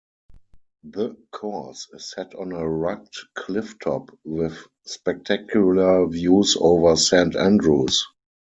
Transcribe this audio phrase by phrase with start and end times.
[0.83, 8.07] The course is set on a rugged-cliff top with spectacular views over Saint Andrews.